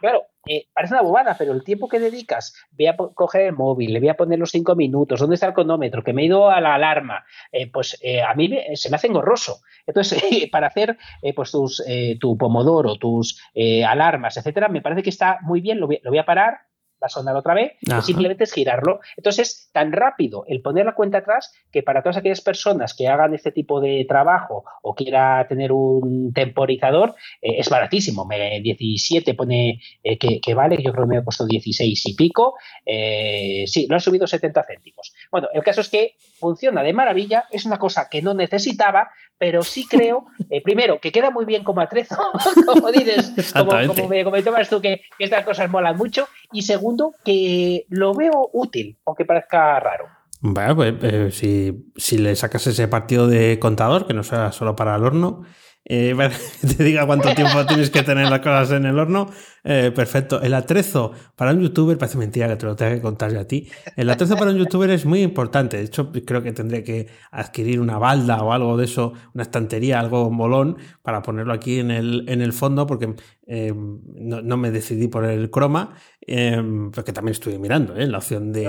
[0.00, 3.92] claro, eh, parece una bobada, pero el tiempo que dedicas, voy a coger el móvil,
[3.92, 6.50] le voy a poner los cinco minutos, dónde está el cronómetro, que me he ido
[6.50, 9.60] a la alarma, eh, pues eh, a mí se me hace engorroso.
[9.86, 10.98] Entonces, para hacer
[11.36, 11.84] pues tus,
[12.18, 13.40] tu pomodoro, tus
[13.86, 16.62] alarmas, etcétera, me parece que está muy bien, lo voy a parar,
[17.02, 19.00] va a sonar otra vez, simplemente es girarlo.
[19.16, 23.08] Entonces es tan rápido el poner la cuenta atrás que para todas aquellas personas que
[23.08, 28.24] hagan este tipo de trabajo o quiera tener un temporizador, eh, es baratísimo.
[28.26, 32.54] Me, 17 pone eh, que, vale, yo creo que me ha costado 16 y pico.
[32.84, 35.12] Eh, sí, lo han subido 70 céntimos.
[35.30, 39.62] Bueno, el caso es que funciona de maravilla, es una cosa que no necesitaba, pero
[39.62, 40.26] sí creo,
[40.64, 42.16] primero, que queda muy bien como atrezo,
[42.66, 47.86] como dices, como, me comentabas tú, que, que estas cosas molan mucho, y segundo, que
[47.88, 50.06] lo veo útil, aunque parezca raro.
[50.40, 54.74] Bueno, pues eh, si, si, le sacas ese partido de contador, que no sea solo
[54.74, 55.42] para el horno,
[55.84, 56.14] eh,
[56.76, 59.28] te diga cuánto tiempo tienes que tener las cosas en el horno,
[59.64, 60.40] eh, perfecto.
[60.40, 63.44] El atrezo para un youtuber, parece mentira que te lo tenga que contar yo a
[63.44, 63.68] ti.
[63.96, 65.78] El atrezo para un youtuber es muy importante.
[65.78, 70.00] De hecho, creo que tendré que adquirir una balda o algo de eso, una estantería,
[70.00, 73.14] algo molón, para ponerlo aquí en el, en el fondo, porque
[73.52, 76.62] eh, no, me decidí por el croma, eh,
[76.94, 78.66] porque también estuve mirando la opción de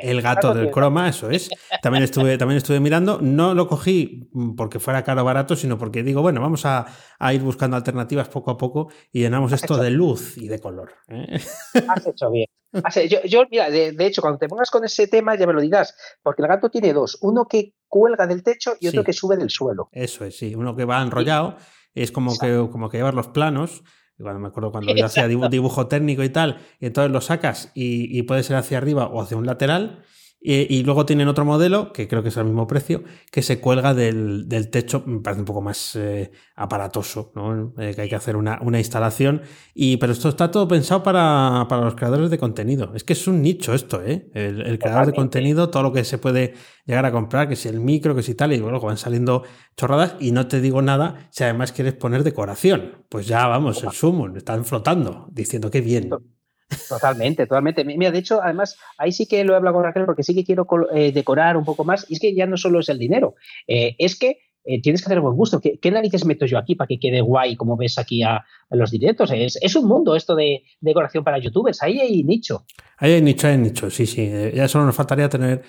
[0.00, 1.50] el gato, del croma, eso es.
[1.82, 3.18] También estuve, también estuve mirando.
[3.20, 6.86] No lo cogí porque fuera caro o barato, sino porque digo, bueno, vamos a,
[7.18, 10.92] a ir buscando alternativas poco a poco y llenamos esto de luz y de color.
[11.08, 11.40] ¿eh?
[11.88, 12.46] Has hecho bien.
[13.24, 16.42] yo, mira, de, hecho, cuando te pongas con ese tema ya me lo dirás, porque
[16.42, 19.88] el gato tiene dos, uno que cuelga del techo y otro que sube del suelo.
[19.90, 21.56] Eso es, sí, uno que va enrollado,
[21.92, 23.82] es como que, como que llevar los planos.
[24.22, 28.16] Cuando me acuerdo cuando yo hacía dibujo, técnico y tal, y entonces lo sacas y,
[28.16, 30.04] y puede ser hacia arriba o hacia un lateral.
[30.44, 33.94] Y, luego tienen otro modelo, que creo que es al mismo precio, que se cuelga
[33.94, 37.72] del, techo, me parece un poco más eh, aparatoso, ¿no?
[37.78, 39.42] Eh, que hay que hacer una, instalación.
[39.72, 42.92] Y, pero esto está todo pensado para, los creadores de contenido.
[42.96, 44.30] Es que es un nicho esto, ¿eh?
[44.34, 46.54] El, creador de contenido, todo lo que se puede
[46.86, 49.44] llegar a comprar, que si el micro, que si tal, y luego van saliendo
[49.76, 50.16] chorradas.
[50.18, 53.04] Y no te digo nada si además quieres poner decoración.
[53.08, 56.10] Pues ya vamos, el sumo, están flotando, diciendo que bien.
[56.88, 57.84] Totalmente, totalmente.
[57.84, 60.44] Mira, de hecho, además, ahí sí que lo he hablado con Raquel porque sí que
[60.44, 62.06] quiero eh, decorar un poco más.
[62.08, 63.34] Y es que ya no solo es el dinero,
[63.66, 65.60] eh, es que eh, tienes que hacer buen gusto.
[65.60, 69.30] ¿Qué, narices meto yo aquí para que quede guay, como ves aquí a, los directos?
[69.32, 71.82] Es, un mundo esto de decoración para youtubers.
[71.82, 72.64] Ahí hay nicho.
[72.98, 74.30] Ahí hay nicho, hay nicho, sí, sí.
[74.54, 75.62] Ya solo nos faltaría tener,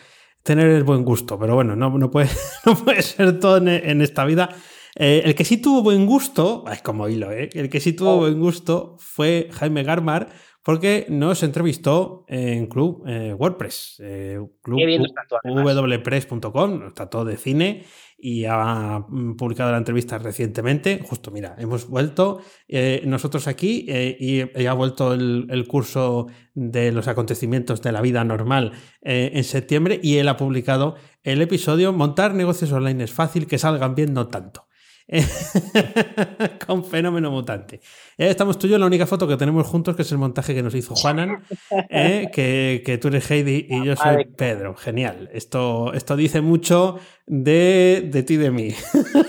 [0.44, 2.30] tener el buen gusto, pero bueno, no, no, puede,
[2.66, 4.50] no puede ser todo en, esta vida.
[4.96, 7.50] el que sí tuvo buen gusto, es como hilo, ¿eh?
[7.54, 8.18] el que sí tuvo oh.
[8.20, 10.30] buen gusto fue Jaime Garmar,
[10.64, 17.84] porque nos entrevistó en Club eh, WordPress, eh, clubwpress.com, está todo de cine
[18.18, 21.02] y ha mm, publicado la entrevista recientemente.
[21.04, 27.82] Justo, mira, hemos vuelto eh, nosotros aquí y, ha vuelto el, curso de los acontecimientos
[27.82, 28.72] de la vida normal
[29.02, 33.96] en septiembre y él ha publicado el episodio Montar negocios online es fácil, que salgan
[33.96, 34.68] bien no tanto.
[36.66, 37.82] con fenómeno mutante.
[38.18, 40.64] estamos tú y yo, la única foto que tenemos juntos, que es el montaje que
[40.64, 41.44] nos hizo Juanan,
[41.90, 42.30] ¿eh?
[42.34, 44.76] que, tú eres Heidi y yo soy Pedro.
[44.76, 45.30] Genial.
[45.34, 48.74] Esto, esto dice mucho de, de ti y de mí.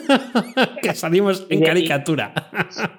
[0.82, 2.32] que salimos en caricatura.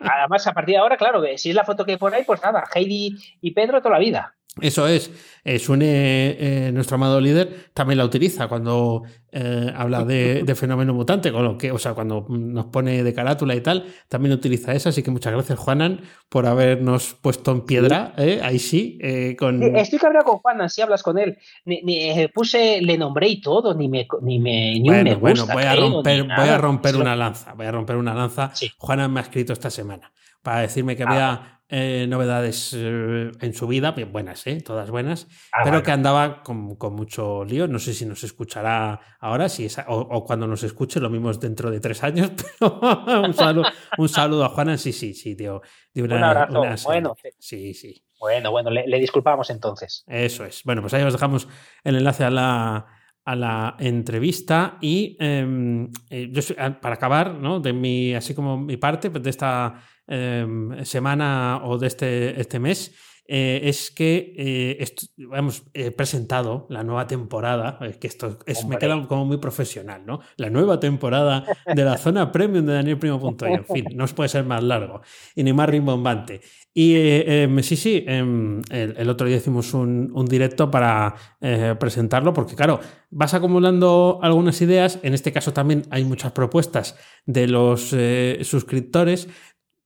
[0.01, 2.41] Además, a partir de ahora, claro, que si es la foto que pone ahí, pues
[2.41, 4.34] nada, Heidi y Pedro toda la vida.
[4.61, 5.11] Eso es.
[5.43, 11.31] Eh, Sune, eh, nuestro amado líder, también la utiliza cuando eh, habla de, fenómeno mutante,
[11.31, 14.89] con lo que, o sea, cuando nos pone de carátula y tal, también utiliza esa.
[14.89, 18.13] Así que muchas gracias, Juanan, por habernos puesto en piedra.
[18.17, 18.97] ahí sí.
[19.37, 19.61] con...
[19.61, 21.37] Estoy cabreado con Juanan, si hablas con él.
[21.65, 24.07] Ni, puse, le nombré y todo, ni me.
[24.21, 27.53] Ni me ni bueno, bueno, voy a romper, voy a romper una lanza.
[27.53, 28.51] Voy a romper una lanza.
[28.79, 30.11] Juanan me ha escrito esta semana
[30.45, 34.61] para decirme que, ah, vea, eh, novedades eh, en su vida, buenas, ¿eh?
[34.61, 37.67] todas buenas, ah, pero que andaba con, mucho lío.
[37.67, 41.79] No sé si nos escuchará ahora si o, cuando nos escuche, lo mismo dentro de
[41.79, 43.65] tres años, pero un, saludo,
[43.97, 44.77] un saludo a Juana.
[44.77, 45.61] Sí, sí, sí, tío.
[45.95, 46.87] un abrazo.
[46.87, 48.03] bueno, sí, sí.
[48.19, 50.03] Bueno, bueno, le, le disculpamos entonces.
[50.07, 50.61] Eso es.
[50.63, 51.47] Bueno, pues ahí os dejamos
[51.83, 52.94] el enlace a la
[53.25, 57.59] a la entrevista y em, eh, yo ah, para acabar, ¿no?
[57.59, 62.93] De mi, así como mi parte de esta em, semana o de este, este mes,
[63.27, 64.85] eh, es que eh,
[65.33, 65.63] hemos
[65.95, 70.21] presentado la nueva temporada, que esto es, me queda como muy profesional, ¿no?
[70.37, 73.35] La nueva temporada de la zona premium de Daniel Primo.
[73.41, 75.01] En fin, no os puede ser más largo
[75.35, 76.41] y ni más rimbombante.
[76.77, 82.33] Y eh, em, sí, sí, em, el, otro día hicimos un, directo para eh, presentarlo,
[82.33, 87.93] porque claro, vas acumulando algunas ideas, en este caso también hay muchas propuestas de los
[87.93, 89.29] eh, suscriptores,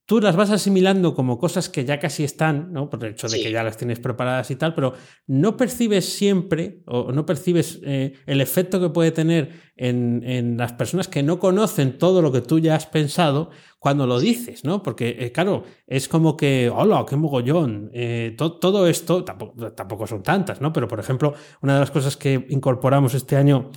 [0.10, 2.90] tú las vas asimilando como cosas que ya casi están, ¿no?
[2.90, 4.94] Por el hecho de que ya las tienes preparadas y tal, pero
[5.28, 11.08] no percibes siempre o no percibes eh, el efecto que puede tener en, las personas
[11.08, 14.82] que no conocen todo lo que tú ya has pensado cuando lo dices, ¿no?
[14.82, 17.92] Porque, eh, claro, es como que, hola, qué mogollón.
[17.94, 20.74] Eh, todo esto, tampoco, tampoco, son tantas, ¿no?
[20.74, 23.70] Pero, por ejemplo, una de las cosas que incorporamos este año,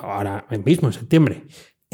[0.00, 1.44] ahora mismo, en septiembre,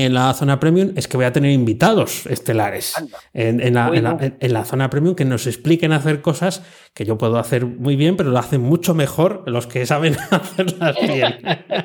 [0.04, 2.94] en la zona premium es que voy a tener invitados estelares
[3.32, 6.62] en, la, zona premium que nos expliquen hacer cosas
[6.94, 10.96] que yo puedo hacer muy bien, pero lo hacen mucho mejor los que saben hacerlas
[11.00, 11.38] bien.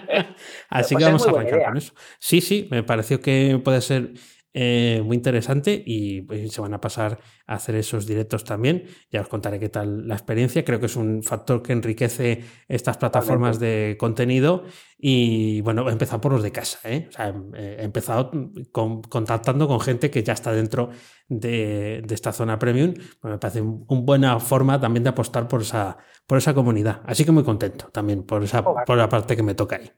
[0.69, 1.93] Así que vamos a arrancar con eso.
[2.19, 4.13] Sí, sí, me pareció que puede ser
[4.57, 8.85] eh, muy interesante y pues, se van a pasar a hacer esos directos también.
[9.11, 10.63] Ya os contaré qué tal la experiencia.
[10.63, 14.63] Creo que es un factor que enriquece estas plataformas de contenido
[14.97, 16.79] y bueno, he empezado por los de casa.
[16.85, 17.09] ¿eh?
[17.53, 18.31] he empezado
[18.71, 20.89] contactando con gente que ya está dentro
[21.27, 22.93] de, esta zona premium.
[22.93, 27.01] Pues me parece una buena forma también de apostar por esa, por esa comunidad.
[27.05, 29.91] Así que muy contento también por, esa, por la parte que me toca ahí.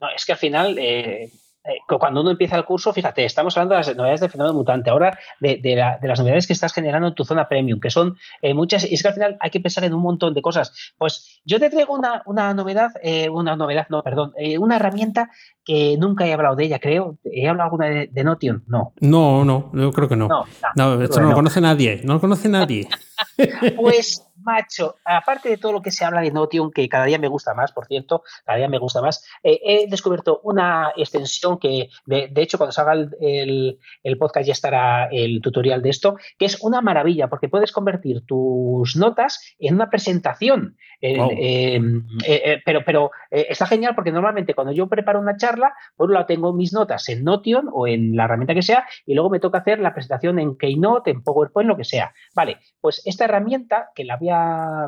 [0.00, 1.30] No, es que al final eh,
[1.68, 4.90] eh, cuando uno empieza el curso, fíjate, estamos hablando de las novedades del fenómeno mutante,
[4.90, 5.60] ahora de,
[6.02, 9.02] las novedades que estás generando en tu zona premium, que son eh, muchas, y es
[9.02, 10.94] que al final hay que pensar en un montón de cosas.
[10.98, 15.30] Pues yo te traigo una, novedad, eh, una novedad, no, perdón, una herramienta
[15.64, 17.18] que nunca he hablado de ella, creo.
[17.24, 18.64] ¿He hablado alguna de, Notion?
[18.68, 18.92] No.
[19.00, 20.28] No, no, yo creo que no.
[20.76, 22.88] No, esto no lo conoce nadie, no lo conoce nadie.
[23.76, 27.28] pues macho, aparte de todo lo que se habla de Notion, que cada día me
[27.28, 31.88] gusta más, por cierto, cada día me gusta más, eh, he descubierto una extensión que,
[32.06, 33.78] de, hecho, cuando salga el,
[34.18, 38.96] podcast ya estará el tutorial de esto, que es una maravilla, porque puedes convertir tus
[38.96, 40.76] notas en una presentación.
[41.02, 41.90] Eh,
[42.26, 46.26] eh, pero pero está genial porque normalmente cuando yo preparo una charla, por un lado
[46.26, 49.58] tengo mis notas en Notion o en la herramienta que sea, y luego me toca
[49.58, 52.14] hacer la presentación en Keynote, en PowerPoint, lo que sea.
[52.34, 54.35] Vale, pues esta herramienta, que la voy a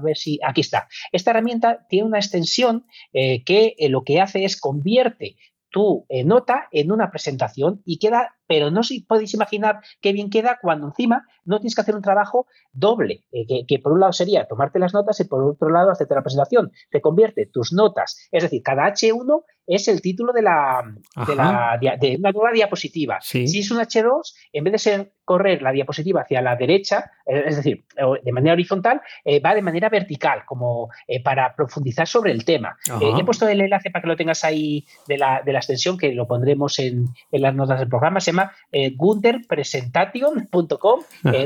[0.03, 4.45] ver si, aquí está, esta herramienta tiene una extensión eh, que eh, lo que hace
[4.45, 5.37] es convierte
[5.71, 10.31] tu eh, nota en una presentación y queda, pero no si podéis imaginar qué bien
[10.31, 14.13] queda cuando encima no tienes que hacer un trabajo doble, que, que, por un lado
[14.13, 16.73] sería tomarte las notas y por otro lado hacerte la presentación.
[16.91, 20.83] Te convierte tus notas, es decir, cada H1 es el título de, la,
[21.27, 23.19] de, la, de una nueva diapositiva.
[23.21, 27.45] Si es un H2, en vez de ser correr la diapositiva hacia la derecha, eh,
[27.47, 27.85] es decir,
[28.25, 32.79] de manera horizontal, eh, va de manera vertical, como eh, para profundizar sobre el tema.
[33.21, 36.15] he puesto el enlace para que lo tengas ahí de la, de la extensión, que
[36.15, 38.21] lo pondremos en, en, las notas del programa.
[38.21, 38.53] Se llama
[38.97, 41.01] gunderpresentation.com,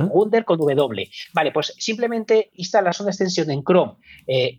[0.08, 1.10] Gunder con W.
[1.32, 3.94] Vale, pues simplemente instalas una extensión en Chrome,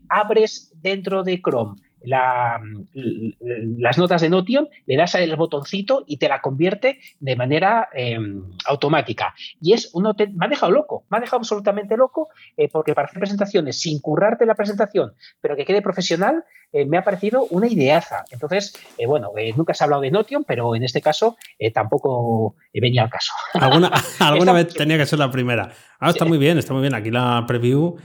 [0.09, 2.61] abres dentro de Chrome la,
[2.93, 8.43] las notas de Notion, le das el botoncito y te la convierte de manera em,
[8.65, 9.33] automática.
[9.61, 13.07] Y es uno me ha dejado loco, me ha dejado absolutamente loco, eh, porque para
[13.07, 17.67] hacer presentaciones sin currarte la presentación, pero que quede profesional, eh, me ha parecido una
[17.67, 18.25] ideaza.
[18.31, 21.37] Entonces, eh, bueno, nunca se ha hablado de Notion, pero en este caso
[21.73, 23.31] tampoco venía al caso.
[23.53, 25.71] Alguna, alguna vez tenía que ser la primera.
[25.99, 26.93] Ah, está muy bien, está muy bien.
[26.95, 27.97] Aquí la preview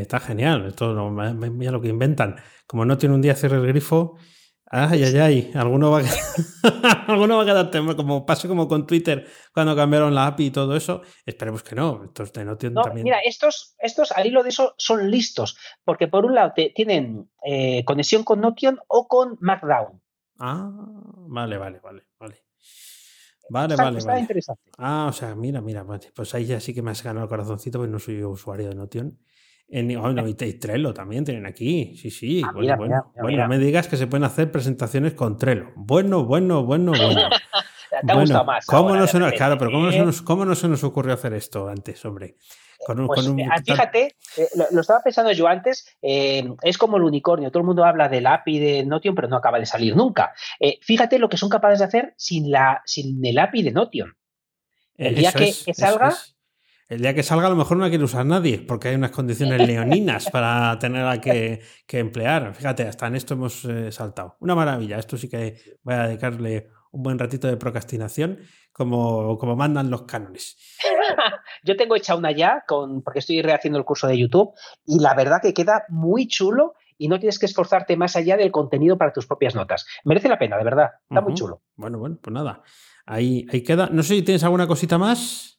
[0.00, 0.66] está genial.
[0.66, 2.36] Esto mira lo que inventan
[2.68, 4.18] como no tiene un día cierre el grifo,
[4.66, 6.02] ay, ay, ay, alguno va a,
[7.08, 10.50] alguno va a quedar tema, como pasó como con Twitter cuando cambiaron la API y
[10.50, 11.00] todo eso.
[11.24, 12.04] Esperemos que no.
[12.04, 13.04] Estos de Notion no, también.
[13.04, 17.30] Mira, estos, estos al hilo de eso son listos, porque por un lado te, tienen
[17.42, 20.02] eh, conexión con Notion o con Markdown.
[20.38, 22.44] Ah, vale, vale, vale, vale.
[23.50, 24.70] Vale, vale, está interesante.
[24.76, 25.82] Ah, o sea, mira, mira,
[26.14, 28.74] pues ahí ya sí que me has ganado el corazoncito, porque no soy usuario de
[28.74, 29.18] Notion.
[29.70, 31.94] En, oh, no, y Trello también tienen aquí.
[31.96, 32.42] Sí, sí.
[32.44, 33.12] Ah, bueno, bueno.
[33.20, 35.72] bueno no me digas que se pueden hacer presentaciones con Trello.
[35.76, 37.20] Bueno, bueno, bueno, bueno.
[38.06, 38.66] Te ha gustado más.
[38.66, 41.14] ¿cómo no se nos, claro, pero ¿cómo no, se nos, ¿cómo no se nos ocurrió
[41.14, 42.36] hacer esto antes, hombre?
[42.86, 46.48] Con un, Pues, con un- eh, fíjate, eh, lo, lo estaba pensando yo antes, eh,
[46.62, 49.58] es como el unicornio, todo el mundo habla del API de Notion, pero no acaba
[49.58, 50.32] de salir nunca.
[50.60, 54.14] Eh, fíjate lo que son capaces de hacer sin, la, sin el API de Notion.
[54.96, 56.36] el día que- es, que salga- es.
[56.88, 59.10] El día que salga a lo mejor no la quiere usar nadie, porque hay unas
[59.10, 62.54] condiciones leoninas para tenerla que, que emplear.
[62.54, 64.36] Fíjate, hasta en esto hemos eh, saltado.
[64.40, 64.98] Una maravilla.
[64.98, 68.38] Esto sí que voy a dedicarle un buen ratito de procrastinación,
[68.72, 70.56] como, como mandan los cánones.
[71.62, 74.54] Yo tengo hecha una ya, con, porque estoy rehaciendo el curso de YouTube,
[74.86, 78.50] y la verdad que queda muy chulo y no tienes que esforzarte más allá del
[78.50, 79.86] contenido para tus propias notas.
[80.04, 80.90] Merece la pena, de verdad.
[81.08, 81.62] Está muy chulo.
[81.76, 82.62] Bueno, bueno, pues nada.
[83.04, 83.88] Ahí, ahí queda.
[83.92, 85.57] No sé si tienes alguna cosita más.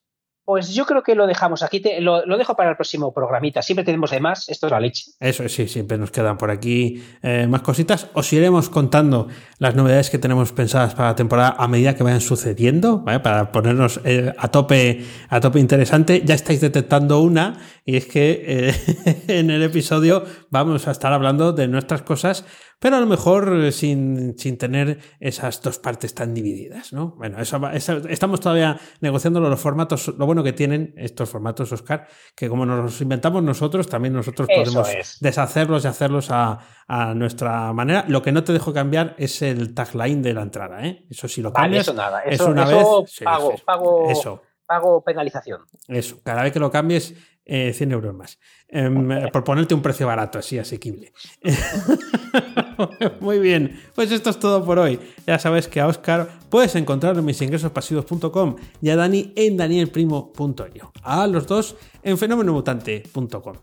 [0.49, 3.61] Pues yo creo que lo dejamos aquí, lo, lo dejo para el próximo programita.
[3.61, 5.11] Siempre tenemos de más, esto es la leche.
[5.19, 8.07] Eso sí, siempre nos quedan por aquí eh, más cositas.
[8.13, 9.27] Os iremos contando
[9.59, 13.19] las novedades que tenemos pensadas para la temporada a medida que vayan sucediendo, ¿vale?
[13.19, 16.23] para ponernos eh, a tope a tope interesante.
[16.25, 21.53] Ya estáis detectando una y es que eh, en el episodio vamos a estar hablando
[21.53, 22.45] de nuestras cosas,
[22.79, 27.15] pero a lo mejor eh, sin, sin tener esas dos partes tan divididas, ¿no?
[27.17, 30.13] Bueno, eso, eso- estamos todavía negociando los formatos.
[30.17, 34.47] Lo bueno que tienen estos formatos, Oscar, que como nos los inventamos nosotros, también nosotros
[34.49, 35.17] Eso podemos es.
[35.19, 38.05] deshacerlos y hacerlos a, a nuestra manera.
[38.07, 41.05] Lo que no te dejo cambiar es el tagline de la entrada, ¿eh?
[41.09, 41.87] Eso sí lo Vale, cambias.
[41.87, 42.21] eso nada.
[42.21, 42.75] es Eso, una vez.
[42.77, 43.25] pago, sí,
[43.65, 45.61] pago, Eso, pago penalización.
[45.87, 46.19] eso.
[46.23, 47.13] Cada vez que lo cambies,
[47.51, 48.39] eh, 100 euros más.
[48.67, 51.11] Em, eh, por ponerte un precio barato, así asequible.
[53.19, 54.99] Muy bien, pues esto es todo por hoy.
[55.25, 60.91] Ya sabes que a Oscar puedes encontrarlo en misingresospasivos.com y a Dani en danielprimo.io.
[61.01, 63.55] A los dos en fenomenomutante.com.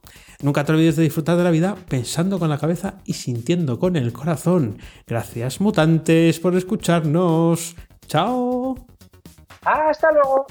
[0.42, 3.94] Nunca te olvides de disfrutar de la vida pensando con la cabeza y sintiendo con
[3.94, 4.78] el corazón.
[5.06, 7.76] Gracias mutantes por escucharnos.
[8.08, 8.74] Chao.
[9.62, 10.46] Hasta luego.